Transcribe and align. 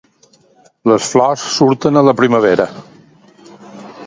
Les 0.91 1.09
flors 1.15 1.43
surten 1.57 2.01
a 2.01 2.05
la 2.09 2.17
primavera. 2.23 2.67